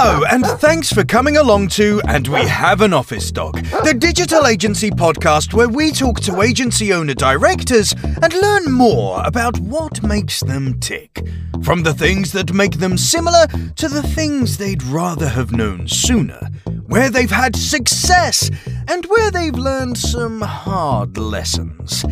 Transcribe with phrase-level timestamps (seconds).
[0.00, 4.46] Hello, and thanks for coming along to And We Have an Office Dog, the digital
[4.46, 10.38] agency podcast where we talk to agency owner directors and learn more about what makes
[10.38, 11.26] them tick.
[11.64, 16.48] From the things that make them similar to the things they'd rather have known sooner,
[16.86, 18.52] where they've had success
[18.86, 22.04] and where they've learned some hard lessons.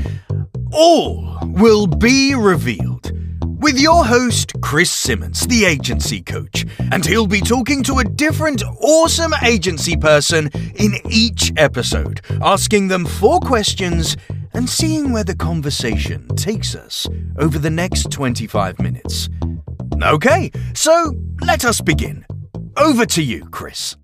[0.72, 3.12] All will be revealed
[3.58, 8.62] with your host, Chris Simmance, the agency coach, and he'll be talking to a different
[8.80, 14.16] awesome agency person in each episode, asking them four questions
[14.52, 17.06] and seeing where the conversation takes us
[17.38, 19.28] over the next 25 minutes.
[20.02, 22.24] Okay, so let us begin.
[22.76, 23.96] Over to you, Chris.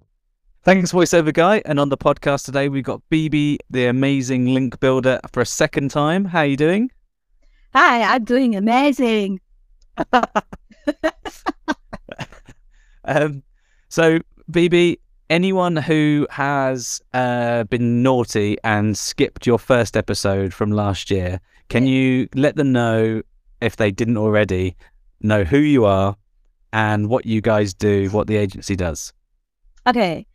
[0.64, 1.60] Thanks, voiceover guy.
[1.64, 5.90] And on the podcast today, we've got Bibi, the amazing link builder, for a second
[5.90, 6.24] time.
[6.24, 6.90] How are you doing?
[7.74, 9.40] Hi, I'm doing amazing.
[13.04, 13.42] um,
[13.88, 14.18] so,
[14.50, 21.40] Bibi, anyone who has uh, been naughty and skipped your first episode from last year,
[21.70, 23.22] can you let them know
[23.62, 24.76] if they didn't already
[25.22, 26.14] know who you are
[26.74, 29.14] and what you guys do, what the agency does?
[29.86, 30.26] Okay.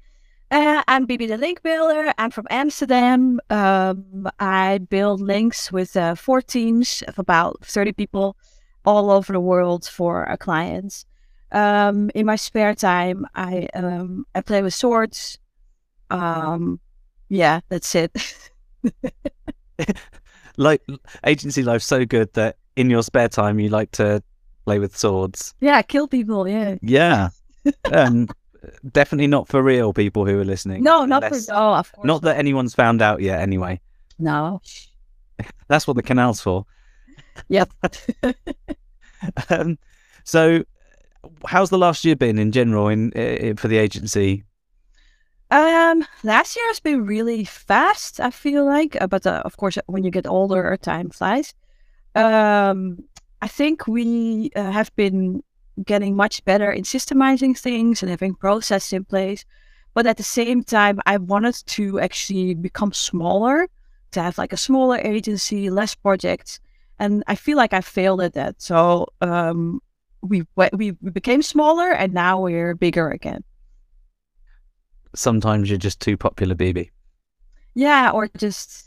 [0.50, 2.14] Uh, I'm Bibi the Link Builder.
[2.17, 3.42] I'm from Amsterdam.
[3.50, 8.38] Um, I build links with uh, four teams of about 30 people
[8.86, 11.06] all over the world for our clients.
[11.52, 15.38] Um, in my spare time, I um, I play with swords.
[16.09, 16.80] Um,
[17.28, 18.12] yeah, that's it.
[20.58, 20.81] like
[21.25, 24.23] agency life so good that in your spare time you like to
[24.64, 25.56] play with swords.
[25.59, 26.48] Yeah, kill people.
[26.48, 26.75] Yeah.
[26.81, 27.30] Yeah.
[28.91, 30.83] definitely not for real people who are listening.
[30.83, 31.53] No, not Unless, for.
[31.53, 32.05] Oh, of course.
[32.05, 33.41] Not that anyone's found out yet.
[33.41, 33.79] Anyway.
[34.19, 34.61] No.
[35.67, 36.65] That's what the canal's for.
[37.49, 37.69] Yep.
[39.49, 39.77] um,
[40.23, 40.63] so,
[41.45, 44.43] how's the last year been in general in, in for the agency?
[45.49, 48.19] Um, last year has been really fast.
[48.19, 51.53] I feel like, uh, but uh, of course, when you get older, time flies.
[52.16, 53.03] Um,
[53.41, 55.44] I think we uh, have been
[55.85, 59.45] getting much better in systemizing things and having processes in place.
[59.93, 63.67] But at the same time, I wanted to actually become smaller,
[64.11, 66.59] to have like a smaller agency, less projects,
[66.99, 68.61] and I feel like I failed at that.
[68.61, 69.81] So um,
[70.21, 73.44] we we we became smaller, and now we're bigger again.
[75.15, 76.91] Sometimes you're just too popular, Bibi.
[77.73, 78.85] Yeah, or just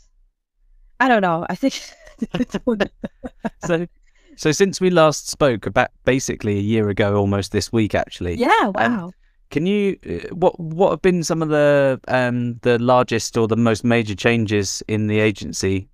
[0.99, 1.45] I don't know.
[1.49, 1.73] I think
[3.65, 3.87] so.
[4.41, 8.37] So since we last spoke about basically a year ago, almost this week, actually.
[8.37, 8.49] Yeah.
[8.63, 9.05] Um, wow.
[9.05, 9.11] Um,
[9.51, 13.55] can you uh, what what have been some of the um the largest or the
[13.55, 15.89] most major changes in the agency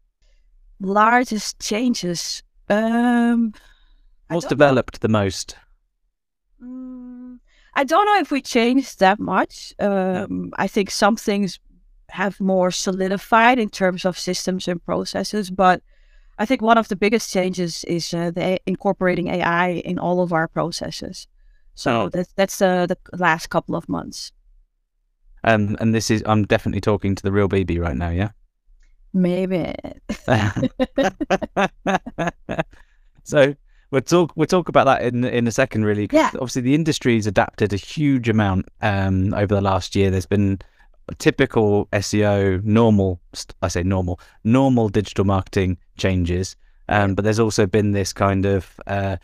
[0.80, 2.42] largest changes.
[2.70, 3.54] Um,
[4.30, 5.00] What's developed know.
[5.02, 5.58] the most?
[6.64, 7.40] Mm,
[7.74, 9.74] I don't know if we changed that much.
[9.78, 11.60] Um, I think some things
[12.12, 15.82] have more solidified in terms of systems and processes, but
[16.40, 20.34] I think one of the biggest changes is uh, the incorporating AI in all of
[20.34, 21.28] our processes.
[21.74, 24.32] So that's that's uh, the last couple of months.
[25.44, 28.32] Um, and this is I'm definitely talking to the real Bibi right now, yeah.
[29.14, 29.74] Maybe.
[33.24, 33.56] so
[33.92, 36.30] we'll talk we'll talk about that in in a second really yeah.
[36.34, 40.60] obviously the industry's adapted a huge amount um, over the last year there's been
[41.16, 43.20] typical SEO normal
[43.62, 46.56] I say normal normal digital marketing changes
[46.90, 49.18] um, but there's also been this kind of uh,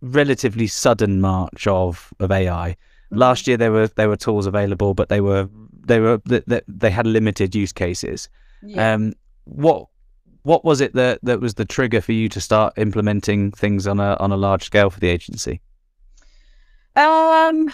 [0.00, 3.18] relatively sudden march of of AI mm-hmm.
[3.18, 5.48] last year there were there were tools available but they were
[5.86, 8.28] they were they, they had limited use cases
[8.62, 8.94] yeah.
[8.94, 9.86] um, what
[10.42, 14.00] what was it that that was the trigger for you to start implementing things on
[14.00, 15.60] a on a large scale for the agency?
[16.96, 17.72] Um,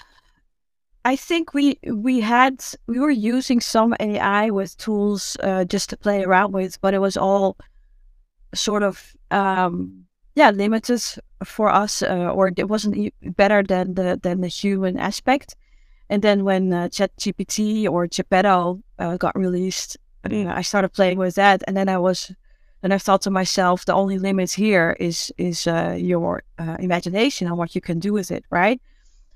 [1.04, 5.97] I think we we had we were using some AI with tools uh, just to
[5.97, 7.56] play around with, but it was all
[8.54, 11.03] sort of um, yeah limited
[11.44, 15.56] for us, uh, or it wasn't better than the than the human aspect.
[16.09, 21.62] And then when uh, ChatGPT or Geppetto uh, got released, I started playing with that,
[21.66, 22.33] and then I was,
[22.83, 27.47] and I thought to myself, the only limit here is is uh, your uh, imagination
[27.47, 28.80] and what you can do with it, right?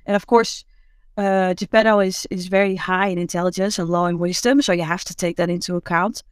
[0.06, 0.64] And of course,
[1.18, 5.04] uh, Geppetto is is very high in intelligence and low in wisdom, so you have
[5.04, 6.22] to take that into account.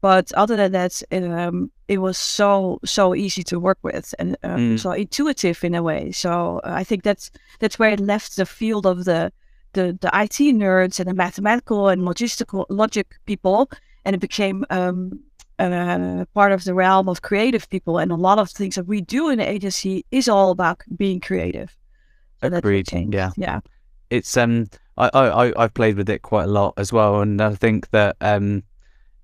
[0.00, 4.76] But other than that, um, it was so so easy to work with and um,
[4.76, 4.78] mm.
[4.78, 6.12] so intuitive in a way.
[6.12, 9.32] So uh, I think that's that's where it left the field of the
[9.72, 13.70] the, the IT nerds and the mathematical and logistical logic people
[14.04, 15.20] and it became um,
[15.58, 17.98] uh, part of the realm of creative people.
[17.98, 21.20] And a lot of things that we do in the agency is all about being
[21.20, 21.76] creative.
[22.40, 22.90] So Agreed.
[22.92, 23.32] Yeah.
[23.36, 23.60] Yeah.
[24.10, 27.54] It's um I, I I've played with it quite a lot as well, and I
[27.54, 28.62] think that um,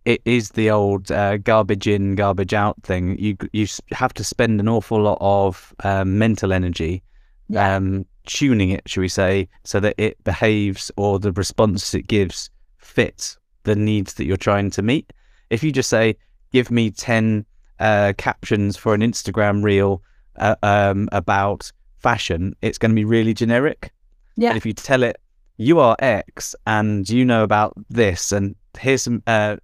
[0.04, 3.18] it is the old uh, garbage in, garbage out thing.
[3.18, 7.02] You you have to spend an awful lot of um, mental energy
[7.48, 7.76] Yeah.
[7.76, 12.50] um, tuning it, shall we say, so that it behaves or the response it gives
[12.78, 15.12] fits the needs that you're trying to meet.
[15.50, 16.16] If you just say,
[16.52, 17.44] "Give me ten
[17.80, 20.02] uh, captions for an Instagram reel
[20.36, 23.90] uh, um, about fashion," it's going to be really generic.
[24.36, 24.48] Yeah.
[24.50, 25.16] And if you tell it,
[25.56, 29.22] "You are X and you know about this," and here's some.
[29.26, 29.56] Uh,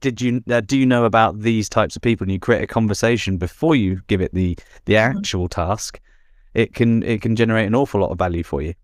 [0.00, 2.66] did you uh, do you know about these types of people and you create a
[2.68, 5.16] conversation before you give it the the Mhm.
[5.16, 6.00] actual task
[6.54, 8.74] it can it can generate an awful lot of value for you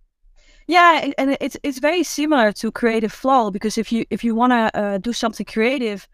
[0.67, 4.35] Yeah, and- and it's it's very similar to creative flow because if you if you
[4.35, 6.09] want to uh, do something creative,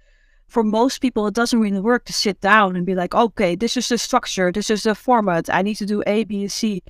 [0.49, 3.77] for most people it doesn't really work to sit down and be like, okay, this
[3.77, 6.83] is the structure, this is the format, I need to do A, B, and C.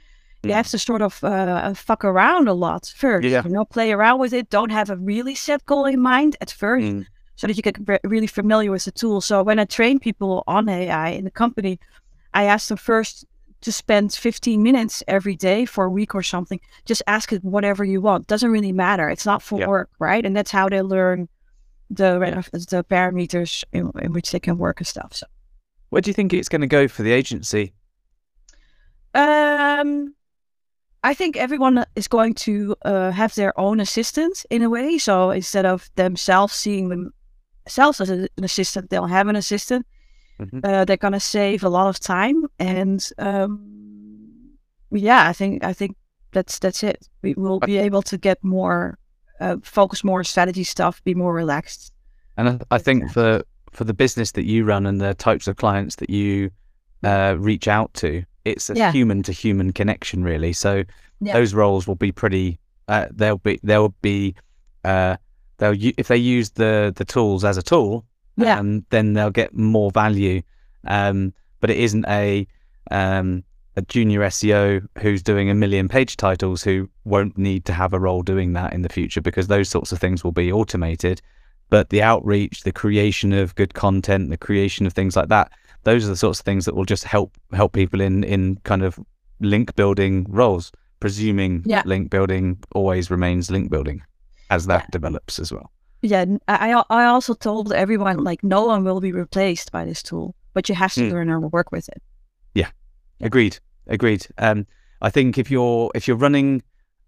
[0.43, 0.55] You Mm.
[0.55, 3.43] have to sort of uh, fuck around a lot first, Yeah.
[3.45, 4.49] you know, play around with it.
[4.49, 7.05] Don't have a really set goal in mind at first, Mm.
[7.37, 9.21] so that you get re- really familiar with the tool.
[9.21, 11.79] So when I train people on AI in the company,
[12.33, 13.27] I ask them first
[13.61, 16.59] to spend 15 minutes every day for a week or something.
[16.87, 18.27] Just ask it whatever you want.
[18.27, 19.11] Doesn't really matter.
[19.11, 19.67] It's not for Yeah.
[19.69, 20.25] work, right?
[20.25, 21.29] And that's how they learn
[21.91, 22.41] the Yeah.
[22.53, 25.13] the parameters in, in which they can work and stuff.
[25.13, 25.27] So,
[25.91, 27.75] where do you think it's going to go for the agency
[29.15, 30.15] um,
[31.03, 34.99] I think everyone is going to uh, have their own assistant in a way.
[34.99, 36.89] So instead of themselves seeing
[37.65, 39.87] themselves as an assistant, they'll have an assistant.
[40.39, 40.65] Mhm.
[40.65, 43.59] Uh, they're gonna save a lot of time, and um,
[44.91, 45.97] yeah, I think I think
[46.33, 47.09] that's that's it.
[47.23, 48.97] We will be able to get more,
[49.41, 51.93] uh, focus more on strategy stuff, be more relaxed.
[52.37, 53.43] and I, I think for
[53.73, 56.51] for the business that you run and the types of clients that you
[57.05, 60.83] uh, reach out to it's a human to human connection really so
[61.21, 61.35] Yeah.
[61.35, 62.59] those roles will be pretty
[62.89, 64.35] uh, they'll be they'll be
[64.85, 65.17] uh,
[65.59, 68.05] they'll if they use the the tools as a tool
[68.37, 68.59] Yeah.
[68.59, 70.41] um, then they'll get more value.
[70.87, 72.47] Um, but it isn't a
[72.91, 73.45] um,
[73.77, 78.01] a junior SEO who's doing a million page titles who won't need to have a
[78.01, 81.21] role doing that in the future because those sorts of things will be automated.
[81.69, 85.53] But the outreach, the creation of good content, the creation of things like that,
[85.85, 88.83] those are the sorts of things that will just help help people in in kind
[88.83, 88.99] of
[89.41, 90.73] link building roles.
[91.01, 91.83] Presuming Yeah.
[91.87, 94.03] link building always remains link building
[94.51, 95.71] as that develops as well.
[96.03, 100.35] Yeah, I I also told everyone like no one will be replaced by this tool,
[100.55, 101.13] but you have to Mm.
[101.13, 102.03] learn how to work with it.
[102.55, 102.71] Yeah,
[103.21, 103.59] agreed.
[103.87, 104.27] Agreed.
[104.39, 104.67] Um,
[105.01, 106.63] I think if you're if you're running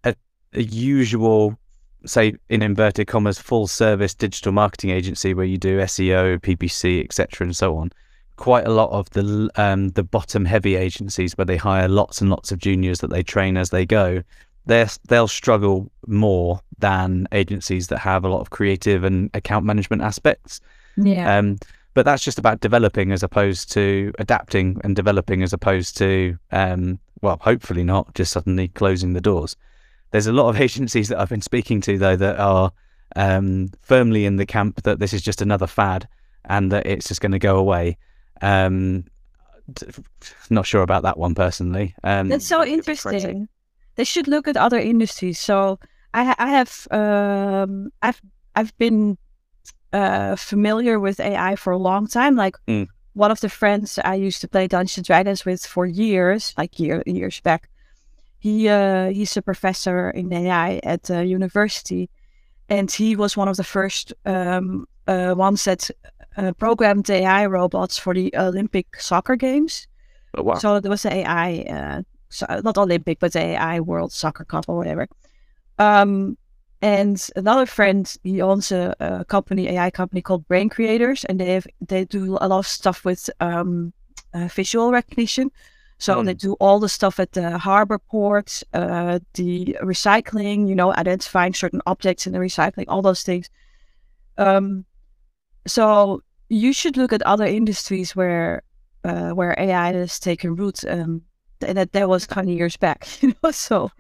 [0.04, 0.14] a,
[0.54, 1.58] a usual,
[2.06, 7.44] say in inverted commas, full service digital marketing agency where you do SEO, PPC, etc.,
[7.46, 7.90] and so on,
[8.42, 12.28] quite a lot of the um, the bottom heavy agencies where they hire lots and
[12.28, 14.20] lots of juniors that they train as they go,
[14.66, 20.02] they they'll struggle more than agencies that have a lot of creative and account management
[20.02, 20.60] aspects.
[20.96, 21.58] Yeah, Um,
[21.94, 26.98] but that's just about developing as opposed to adapting and developing as opposed to, um,
[27.20, 29.54] well, hopefully not just suddenly closing the doors.
[30.10, 32.72] There's a lot of agencies that I've been speaking to though that are
[33.14, 36.08] um, firmly in the camp that this is just another fad
[36.46, 37.98] and that it's just going to go away.
[38.42, 39.04] Um,
[40.50, 41.94] not sure about that one personally.
[42.02, 43.16] Um, that's so it'd be crazy.
[43.16, 43.48] interesting.
[43.96, 45.38] They should look at other industries.
[45.38, 45.78] So
[46.12, 48.20] I I have um I've
[48.56, 49.16] I've been
[49.92, 52.36] uh familiar with AI for a long time.
[52.36, 52.88] Like Mm.
[53.14, 56.78] one of the friends I used to play Dungeons and Dragons with for years, like
[56.80, 57.68] year, years back.
[58.38, 62.10] He uh, he's a professor in AI at the university,
[62.68, 65.90] and he was one of the first um, uh, ones that
[66.36, 69.86] uh, programmed AI robots for the Olympic soccer games.
[70.32, 70.54] But wow.
[70.54, 74.64] So it was the AI, uh, so, not Olympic, but the AI World Soccer Cup
[74.68, 75.08] or whatever.
[75.78, 76.38] Um,
[76.80, 81.52] and another friend, he owns a, a company, AI company called Brain Creators, and they
[81.52, 83.92] have they do a lot of stuff with um,
[84.34, 85.50] uh, visual recognition.
[85.98, 86.26] So Hmm.
[86.26, 91.54] they do all the stuff at the harbor port, uh, the recycling, you know, identifying
[91.54, 93.48] certain objects in the recycling, all those things.
[94.36, 94.84] Um,
[95.66, 98.62] so you should look at other industries where
[99.04, 100.84] uh, where AI has taken root.
[100.88, 101.22] Um,
[101.64, 103.50] and that that was twenty years back, you know.
[103.52, 103.90] So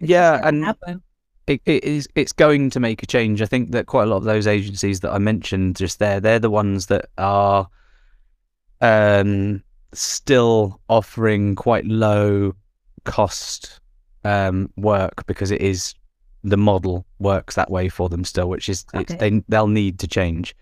[0.00, 1.02] Yeah, and happen.
[1.46, 3.42] it, it is it's going to make a change.
[3.42, 6.38] I think that quite a lot of those agencies that I mentioned just there, they're
[6.38, 7.68] the ones that are
[8.80, 12.54] um, still offering quite low
[13.04, 13.80] cost
[14.24, 15.94] um, work because it is
[16.44, 19.30] the model works that way for them still, which is it's, Okay.
[19.30, 20.56] they they'll need to change.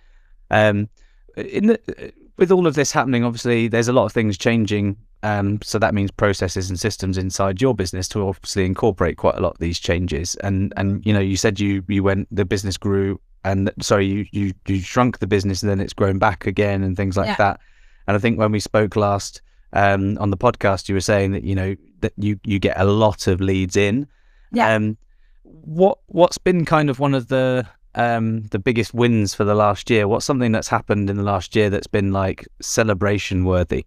[0.50, 0.88] Um,
[1.37, 5.61] in the with all of this happening, obviously, there's a lot of things changing um,
[5.62, 9.52] so that means processes and systems inside your business to obviously incorporate quite a lot
[9.52, 10.35] of these changes.
[10.37, 14.26] And and you know, you said you you went the business grew and sorry, you
[14.33, 17.37] you you shrunk the business and then it's grown back again and things like Yeah.
[17.37, 17.61] that.
[18.07, 19.42] And I think when we spoke last
[19.73, 22.85] um, on the podcast, you were saying that you know that you you get a
[22.85, 24.07] lot of leads in.
[24.52, 24.75] Yeah.
[24.75, 24.97] Um,
[25.42, 29.91] what what's been kind of one of the um, the biggest wins for the last
[29.91, 30.07] year?
[30.07, 33.87] What's something that's happened in the last year that's been like celebration worthy?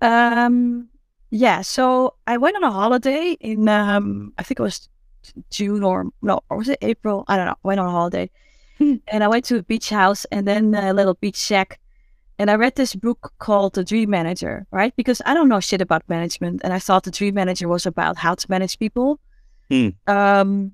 [0.00, 0.88] Um,
[1.30, 1.62] yeah.
[1.62, 4.88] So I went on a holiday in um, I think it was
[5.50, 7.24] June or no, or was it April?
[7.28, 7.52] I don't know.
[7.52, 8.30] I went on a holiday,
[8.78, 11.80] and I went to a beach house and then a little beach shack,
[12.38, 14.94] and I read this book called The Dream Manager, right?
[14.96, 18.16] Because I don't know shit about management, and I thought The Dream Manager was about
[18.16, 19.18] how to manage people.
[19.70, 19.88] Hmm.
[20.06, 20.72] Um,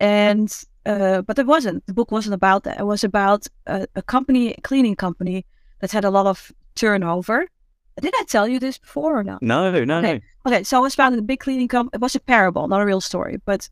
[0.00, 0.52] and
[0.86, 1.86] uh, but it wasn't.
[1.86, 2.80] The book wasn't about that.
[2.80, 5.46] It was about a, a company, a cleaning company
[5.80, 7.46] that had a lot of turnover.
[8.00, 9.40] Did I tell you this before or not?
[9.42, 10.20] No, no, Okay.
[10.46, 11.92] Okay, so I was found in a big cleaning company.
[11.94, 13.68] It was a parable, not a real story, but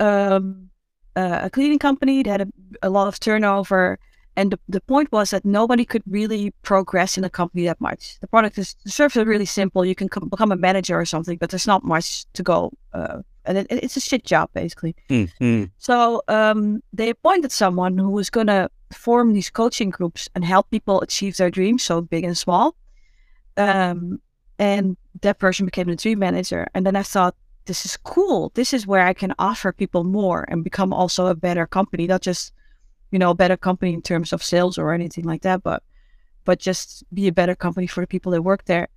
[0.00, 0.70] um,
[1.16, 3.98] uh, a cleaning company that had a, a lot of turnover.
[4.36, 8.18] And the, the point was that nobody could really progress in the company that much.
[8.20, 9.84] The product is, the service is really simple.
[9.84, 12.72] You can co- become a manager or something, but there's not much to go.
[12.94, 14.96] Uh, and it, it's a shit job, basically.
[15.10, 20.28] Mm, mm, So um, they appointed someone who was going to form these coaching groups
[20.34, 22.74] and help people achieve their dreams, so big and small.
[23.56, 24.20] Um,
[24.58, 26.68] and that person became the dream manager.
[26.74, 27.34] And then I thought,
[27.66, 28.50] this is cool.
[28.54, 32.22] This is where I can offer people more and become also a better company, not
[32.22, 32.52] just
[33.12, 35.82] you know a better company in terms of sales or anything like that, but
[36.44, 38.88] but just be a better company for the people that work there.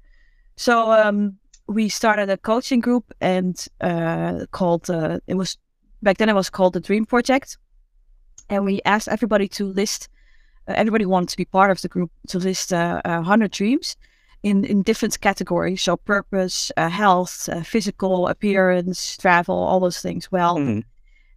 [0.56, 5.58] So um, we started a coaching group and uh, called uh, it was
[6.02, 7.58] back then it was called the Dream Project,
[8.50, 10.10] and we asked everybody to list.
[10.68, 13.96] Uh, everybody wanted to be part of the group to list uh, 100 dreams
[14.46, 15.82] in, in different categories.
[15.82, 20.32] So purpose, uh, health, uh, physical appearance, travel, all those things.
[20.32, 20.84] Well, mm.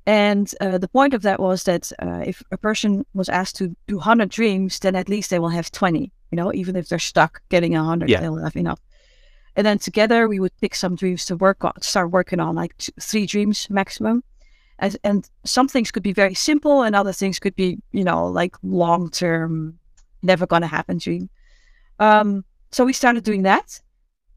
[0.08, 3.76] And uh, the point of that was that uh, if a person was asked to
[3.86, 6.10] do 100 dreams, then at least they will have 20.
[6.30, 8.20] You know, even if they're stuck getting 100, Yeah.
[8.20, 8.80] they'll have enough.
[9.54, 12.74] And then together we would pick some dreams to work on, start working on, like
[12.98, 14.24] three dreams maximum.
[14.78, 18.28] And, and some things could be very simple, and other things could be, you know,
[18.28, 19.78] like long term,
[20.22, 21.28] never gonna happen dream.
[21.98, 23.78] Um, so we started doing that,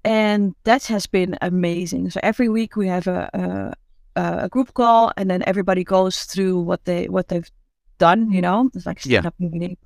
[0.04, 2.10] and that has been amazing.
[2.10, 3.74] So every week we have a, a
[4.16, 7.50] a group call, and then everybody goes through what they what they've
[7.98, 8.32] done.
[8.32, 9.22] You know, it's like Yeah.
[9.22, 9.78] stand up meeting,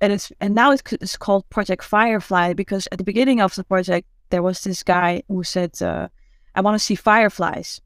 [0.00, 3.64] and it's and now it's, it's called Project Firefly because at the beginning of the
[3.64, 6.08] project there was this guy who said, uh,
[6.54, 7.80] "I want to see fireflies,"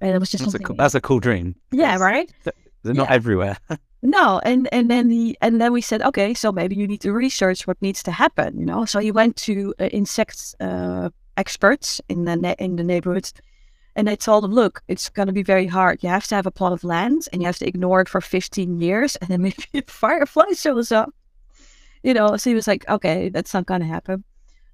[0.00, 1.54] and it was just That's a cool, that's a cool dream.
[1.72, 2.30] yeah, right.
[2.82, 3.14] They're not Yeah.
[3.14, 3.56] everywhere.
[4.00, 7.12] No, and and then he and then we said, okay, so maybe you need to
[7.12, 8.84] research what needs to happen, you know.
[8.84, 13.28] So he went to uh, insect uh, experts in the ne- in the neighborhood,
[13.96, 16.02] and I told him, look, it's going to be very hard.
[16.02, 18.20] You have to have a plot of land, and you have to ignore it for
[18.20, 21.10] fifteen years, and then maybe a firefly shows up,
[22.02, 22.36] you know.
[22.36, 24.24] So he was like, okay, that's not going to happen.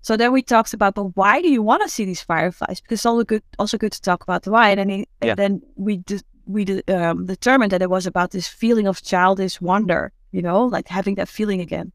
[0.02, 2.78] So then we talked about, but why do you want to see these fireflies?
[2.78, 4.68] Because it's all good, also good to talk about the why.
[4.68, 5.30] And then, he, Yeah.
[5.30, 9.00] and then we de- we de- um, determined that it was about this feeling of
[9.02, 11.90] childish wonder, you know, like having that feeling again.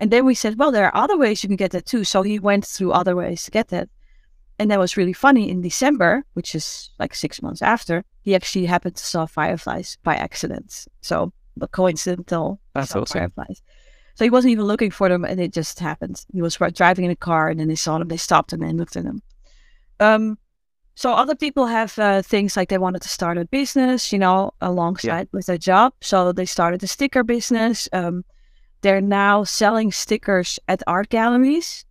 [0.00, 2.02] And then we said, well, there are other ways you can get that too.
[2.04, 3.90] So he went through other ways to get that.
[4.58, 5.50] And that was really funny.
[5.50, 10.14] In December, which is like six months after, he actually happened to saw fireflies by
[10.14, 10.86] accident.
[11.00, 13.20] So a coincidental That's saw awesome.
[13.20, 13.62] fireflies.
[14.14, 16.24] So he wasn't even looking for them, and it just happened.
[16.32, 18.08] He was driving in a car, and then they saw them.
[18.08, 19.22] They stopped him and looked at them.
[19.98, 20.38] Um,
[20.94, 24.52] so other people have uh, things like they wanted to start a business, you know,
[24.60, 25.94] alongside with their job.
[26.00, 27.88] So they started a sticker business.
[27.92, 28.24] Um,
[28.82, 31.84] they're now selling stickers at art galleries,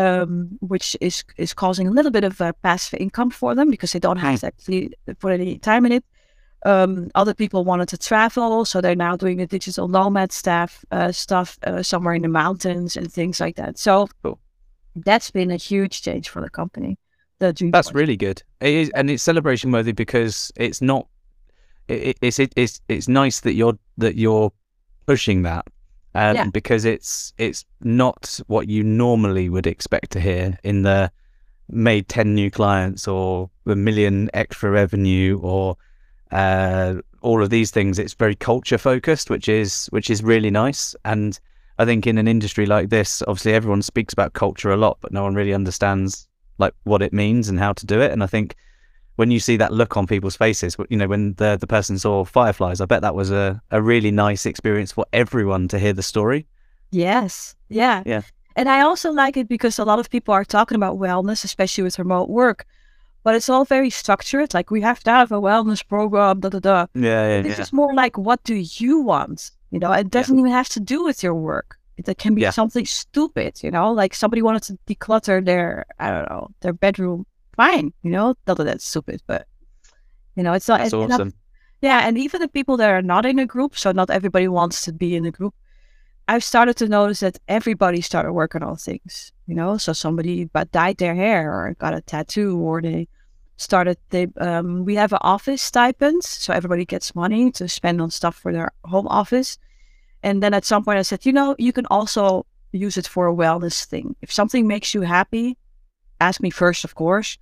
[0.00, 3.92] um, which is is causing a little bit of uh, passive income for them because
[3.92, 6.04] they don't have to actually put any time in it.
[6.66, 11.12] Um, other people wanted to travel, so they're now doing the digital nomad staff uh,
[11.12, 13.78] stuff uh, somewhere in the mountains and things like that.
[13.78, 14.38] So Cool.
[14.94, 16.98] that's been a huge change for the company.
[17.38, 18.42] The That's really good.
[18.60, 21.06] It is, and it's celebration worthy because it's not.
[21.88, 24.52] It- it's it, it's it's nice that you're that you're
[25.06, 25.64] pushing that,
[26.14, 26.46] um, Yeah.
[26.52, 31.10] because it's it's not what you normally would expect to hear in the
[31.68, 35.76] made ten new clients or a million extra revenue or
[36.32, 37.98] uh, all of these things.
[37.98, 40.94] It's very culture focused, which is which is really nice.
[41.04, 41.38] And
[41.78, 45.12] I think in an industry like this, obviously everyone speaks about culture a lot, but
[45.12, 48.12] no one really understands like what it means and how to do it.
[48.12, 48.54] And I think
[49.20, 52.24] when you see that look on people's faces, you know, when the the person saw
[52.24, 56.02] fireflies, I bet that was a, a really nice experience for everyone to hear the
[56.02, 56.46] story.
[56.90, 57.54] Yes.
[57.68, 58.02] Yeah.
[58.06, 58.22] Yeah.
[58.56, 61.84] And I also like it because a lot of people are talking about wellness, especially
[61.84, 62.64] with remote work.
[63.22, 64.54] But it's all very structured.
[64.54, 66.86] Like we have to have a wellness program, da da da.
[66.94, 67.62] Yeah, yeah, This yeah.
[67.64, 69.50] is more like what do you want?
[69.70, 71.76] You know, it doesn't even have to do with your work.
[71.98, 72.50] It, it can be Yeah.
[72.52, 77.26] something stupid, you know, like somebody wanted to declutter their I don't know, their bedroom.
[77.60, 79.46] Fine, you know, not that that's stupid, but
[80.36, 81.32] you know, it's not That's and- and I- awesome.
[81.82, 84.76] yeah, and even the people that are not in a group, so not everybody wants
[84.86, 85.54] to be in a group.
[86.26, 89.76] I've started to notice that everybody started working on things, you know.
[89.78, 93.08] So somebody but dyed their hair or got a tattoo, or they
[93.56, 93.96] started.
[94.08, 98.36] They um, we have an office stipend, so everybody gets money to spend on stuff
[98.36, 99.58] for their home office.
[100.22, 103.26] And then at some point, I said, you know, you can also use it for
[103.26, 104.16] a wellness thing.
[104.22, 105.56] If something makes you happy,
[106.20, 107.36] ask me first, of course.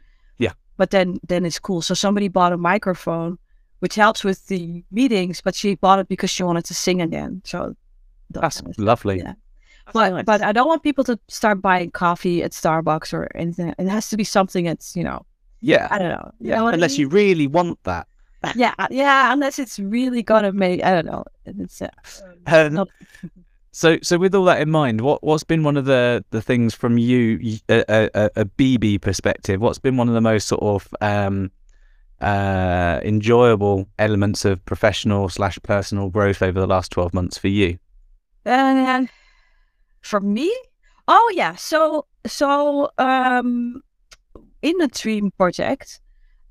[0.79, 0.85] Yeah.
[0.85, 1.83] But then then it's cool.
[1.83, 3.39] So somebody bought a microphone
[3.81, 7.43] which helps with the meetings, but she bought it because she wanted to sing again.
[7.45, 7.75] So
[8.31, 9.19] that That's kind lovely.
[9.19, 9.35] yeah.
[9.93, 10.25] But nice.
[10.25, 13.75] but I don't want people to start buying coffee at Starbucks or anything.
[13.79, 15.25] It has to be something that's you know
[15.61, 16.31] Yeah, I don't know.
[16.41, 16.57] You yeah.
[16.57, 17.01] know what I Unless mean?
[17.01, 18.07] you really want that.
[18.55, 21.25] yeah yeah unless it's really gonna make I don't know.
[21.47, 21.89] It's uh,
[22.47, 22.89] Um, not-
[23.79, 26.75] So, so with all that in mind, what what's been one of the the things
[26.75, 29.61] from you, a, a, a- Bibi perspective?
[29.61, 31.53] What's been one of the most sort of um,
[32.21, 37.79] uh, enjoyable elements of professional slash personal growth over the last twelve months for you?
[38.45, 39.09] And
[40.01, 40.53] for me,
[41.07, 41.55] oh yeah.
[41.55, 43.81] So so um,
[44.61, 46.01] in the Dream project,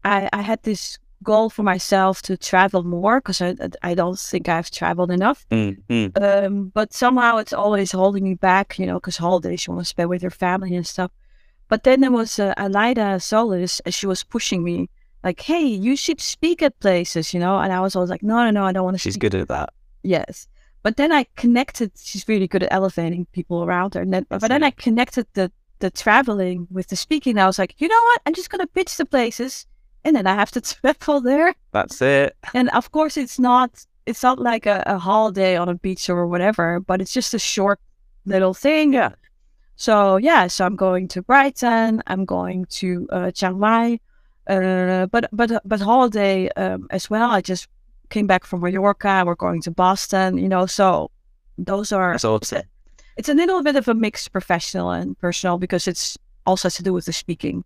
[0.05, 4.49] I I had this goal for myself to travel more because I I don't think
[4.49, 5.45] I've traveled enough.
[5.51, 6.21] Mm, mm.
[6.21, 9.89] Um, but somehow it's always holding me back, you know, because holidays you want to
[9.89, 11.11] spend with your family and stuff.
[11.69, 14.89] But then there was uh, Aleyda Solis, and she was pushing me
[15.23, 17.59] like, "Hey, you should speak at places," you know.
[17.59, 19.47] And I was always like, "No, no, no, I don't want to." She's good at
[19.49, 19.73] that.
[20.03, 20.47] Yes.
[20.83, 21.91] But then I connected.
[21.97, 24.01] She's really good at elevating people around her.
[24.01, 24.63] And then, but then.
[24.63, 27.37] I connected the the traveling with the speaking.
[27.37, 28.21] I was like, you know what?
[28.25, 29.67] I'm just gonna pitch the places,
[30.07, 31.53] and then I have to travel there.
[31.73, 32.35] That's it.
[32.53, 36.25] And of course, it's not it's not like a, a holiday on a beach or
[36.27, 37.79] whatever, but it's just a short
[38.25, 38.93] little thing.
[38.93, 39.11] Yeah.
[39.75, 42.01] So yeah, so I'm going to Brighton.
[42.07, 43.99] I'm going to uh, Chiang Mai.
[44.47, 47.29] Uh, but but but holiday um, as well.
[47.29, 47.67] I just
[48.09, 49.23] came back from Mallorca.
[49.25, 50.37] We're going to Boston.
[50.37, 51.11] You know, so
[51.57, 52.63] those are That's awesome.
[53.17, 56.83] it's a little bit of a mix, professional and personal, because it's also has to
[56.83, 57.65] do with the speaking.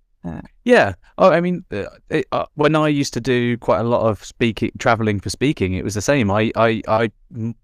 [0.63, 0.93] Yeah.
[1.17, 4.23] Oh, I mean, uh, it, uh, when I used to do quite a lot of
[4.23, 6.29] speaking, traveling for speaking, it was the same.
[6.29, 7.11] I, I,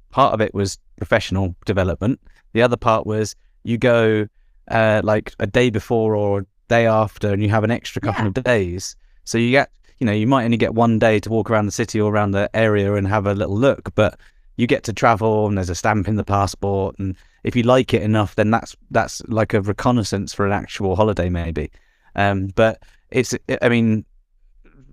[0.10, 2.20] part of it was professional development.
[2.54, 4.28] The other part was you go
[4.70, 8.24] uh, like a day before or a day after, and you have an extra couple
[8.24, 8.32] Yeah.
[8.36, 8.96] of days.
[9.24, 11.72] So you get, you know, you might only get one day to walk around the
[11.72, 14.20] city or around the area and have a little look, but
[14.56, 17.94] you get to travel, and there's a stamp in the passport, and if you like
[17.94, 21.70] it enough, then that's that's like a reconnaissance for an actual holiday, maybe.
[22.18, 24.04] Um, but it's, I mean,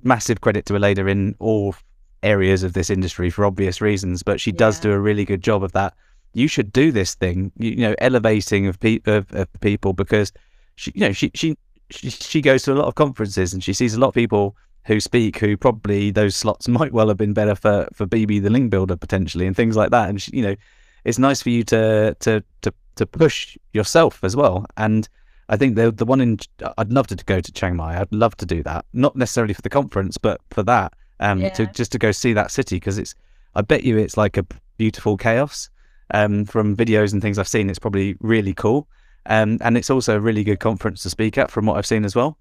[0.02, 1.74] massive credit to Aleyda in all
[2.22, 5.64] areas of this industry for obvious reasons, but she does do a really good job
[5.64, 5.94] of that.
[6.34, 10.32] You should do this thing, you, you know, elevating of, pe- of, of people because
[10.76, 11.56] she, you know, she, she,
[11.90, 14.56] she, she goes to a lot of conferences and she sees a lot of people
[14.86, 18.50] who speak who probably those slots might well have been better for, for Bibi the
[18.50, 20.08] link builder potentially and things like that.
[20.08, 20.56] And, she, you know,
[21.04, 24.66] it's nice for you to, to, to, to push yourself as well.
[24.76, 25.08] And,
[25.48, 26.38] I think the the one in
[26.78, 28.00] I'd love to go to Chiang Mai.
[28.00, 31.66] I'd love to do that, not necessarily for the conference, but for that, um, to
[31.66, 33.14] just to go see that city because it's.
[33.54, 34.44] I bet you it's like a
[34.78, 35.70] beautiful chaos.
[36.12, 38.88] Um, from videos and things I've seen, it's probably really cool.
[39.26, 42.04] Um, and it's also a really good conference to speak at, from what I've seen
[42.04, 42.36] as well.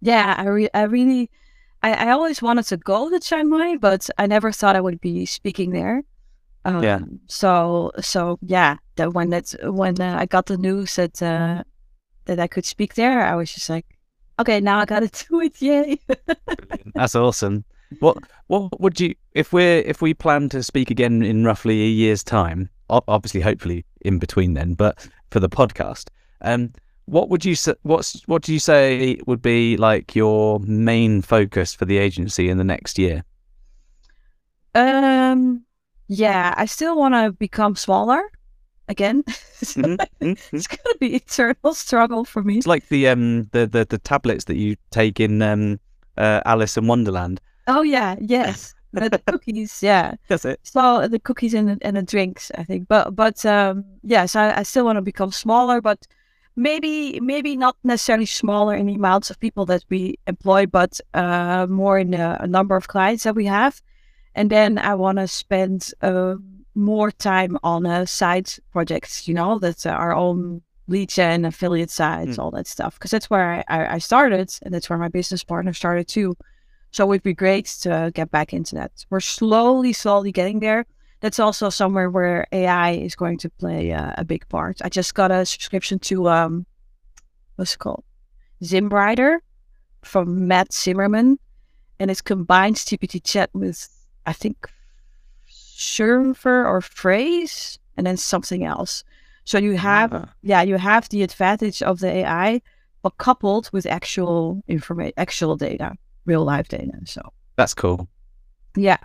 [0.00, 1.30] Yeah, I, re- I really,
[1.82, 5.00] I, I always wanted to go to Chiang Mai, but I never thought I would
[5.00, 6.02] be speaking there.
[6.64, 7.00] Um, Yeah.
[7.28, 11.62] So, so yeah, that when that when uh, I got the news that uh,
[12.26, 13.86] that I could speak there, I was just like,
[14.38, 15.98] okay, now I got to do it, yay!
[16.94, 17.64] That's awesome.
[18.00, 21.88] What what would you if we're if we plan to speak again in roughly a
[21.88, 22.70] year's time?
[22.88, 26.08] Obviously, hopefully in between then, but for the podcast,
[26.42, 26.72] um,
[27.06, 27.74] what would you say?
[27.82, 32.58] What's what do you say would be like your main focus for the agency in
[32.58, 33.24] the next year?
[34.74, 35.64] um,
[36.08, 38.22] yeah, I still want to become smaller
[38.88, 39.24] again.
[39.62, 40.38] Mhm, mhm.
[40.52, 42.58] it's gonna be eternal struggle for me.
[42.58, 45.78] It's like the um the, the the tablets that you take in um
[46.18, 47.40] uh, Alice in Wonderland.
[47.68, 50.14] Oh yeah, yes, the, cookies, yeah.
[50.28, 50.60] That's it.
[50.64, 52.88] So the cookies and the, and the drinks, I think.
[52.88, 56.06] But but um, yes, I, I still want to become smaller, but
[56.56, 61.66] maybe maybe not necessarily smaller in the amounts of people that we employ, but uh,
[61.68, 63.80] more in the a number of clients that we have.
[64.34, 66.34] And then I want to spend uh,
[66.74, 71.90] more time on uh, side projects, you know, that are our own lead gen, affiliate
[71.90, 72.38] sites, Mm.
[72.38, 72.94] all that stuff.
[72.94, 76.36] Because that's where I, I, I started, and that's where my business partner started too.
[76.90, 78.92] So it would be great to get back into that.
[79.10, 80.84] We're slowly, slowly getting there.
[81.20, 84.80] That's also somewhere where AI is going to play uh, a big part.
[84.82, 86.66] I just got a subscription to um,
[87.56, 88.04] what's it called,
[88.62, 89.38] ZimmWriter
[90.02, 91.38] from Matt Zimmerman,
[92.00, 93.88] and it combines GPT chat with
[94.26, 94.68] I think
[95.76, 99.04] server or phrase, and then something else.
[99.44, 100.28] So you have Ah.
[100.42, 102.60] yeah, you have the advantage of the AI,
[103.02, 106.98] but coupled with actual information, actual data, real life data.
[107.04, 107.20] So
[107.56, 108.08] That's cool.
[108.76, 108.98] yeah,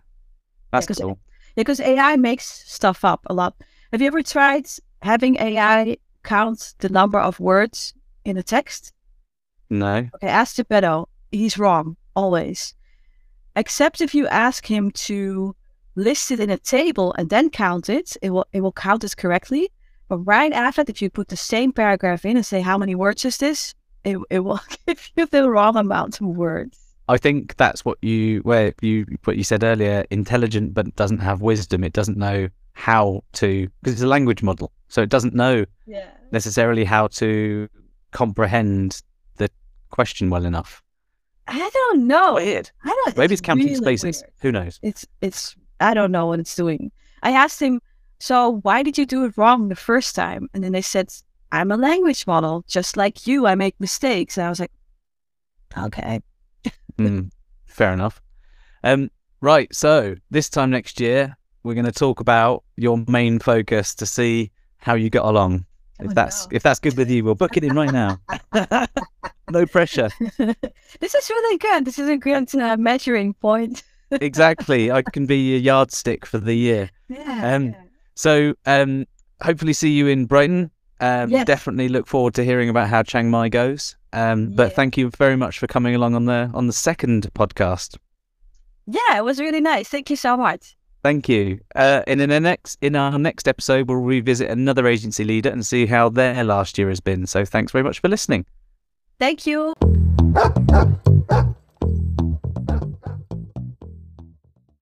[0.72, 1.18] That's because- cool.
[1.56, 3.56] because AI makes stuff up a lot.
[3.92, 4.68] Have you ever tried
[5.02, 7.94] having AI count the number of words
[8.26, 8.94] in a text?
[9.70, 10.10] No.
[10.16, 11.08] Okay, ask Geppetto.
[11.32, 12.76] He's wrong always,
[13.56, 15.56] except if you ask him to
[15.98, 18.16] list it in a table and then count it.
[18.22, 19.70] It will it will count it correctly.
[20.08, 22.96] But right after that, if you put the same paragraph in and say how many
[22.96, 26.80] words is this, it it will give you the wrong amount of words.
[27.10, 30.06] I think that's what you where you what you said earlier.
[30.10, 31.84] Intelligent, but doesn't have wisdom.
[31.84, 36.10] It doesn't know how to because it's a language model, so it doesn't know Yeah.
[36.32, 37.68] necessarily how to
[38.12, 39.02] comprehend
[39.38, 39.50] the
[39.90, 40.84] question well enough.
[41.48, 42.36] I don't know.
[42.36, 42.70] Weird.
[42.84, 43.18] I don't.
[43.18, 44.22] Maybe it's counting really spaces.
[44.22, 44.34] weird.
[44.42, 44.80] Who knows?
[44.84, 46.92] It's it's I don't know what it's doing.
[47.24, 47.82] I asked him,
[48.20, 50.50] so why did you do it wrong the first time?
[50.54, 51.14] And then they said,
[51.52, 53.46] I'm a language model, just like you.
[53.48, 54.38] I make mistakes.
[54.38, 54.72] And I was like,
[55.78, 56.22] okay.
[56.98, 57.30] Mm,
[57.68, 58.22] fair enough.
[58.84, 59.12] Um,
[59.42, 59.74] right.
[59.74, 64.52] So this time next year, we're going to talk about your main focus to see
[64.78, 65.66] how you got along.
[66.00, 66.56] If Oh, that's no.
[66.56, 68.20] if that's good with you, we'll book it in right now.
[69.52, 70.10] no pressure.
[70.38, 71.86] this is really good.
[71.86, 73.84] This is a good uh, measuring point.
[74.12, 74.92] Exactly.
[74.92, 76.90] I can be your yardstick for the year.
[77.10, 77.56] Yeah.
[77.56, 77.76] Um,
[78.16, 79.06] So um,
[79.42, 80.72] hopefully see you in Brighton.
[81.00, 81.30] Um.
[81.30, 83.96] Definitely look forward to hearing about how Chiang Mai goes.
[84.14, 84.76] Um, But Yeah.
[84.76, 87.98] thank you very much for coming along on the on the second podcast.
[88.88, 89.88] yeah, it was really nice.
[89.90, 90.76] Thank you so much.
[91.04, 91.60] Thank you.
[91.76, 95.64] Uh, and in the next in our next episode, we'll revisit another agency leader and
[95.66, 97.28] see how their last year has been.
[97.28, 98.46] So thanks very much for listening.
[99.20, 99.74] Thank you.